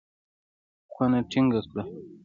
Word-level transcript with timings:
کونه 0.91 1.19
ټينګه 1.29 1.59
کړه. 1.69 1.83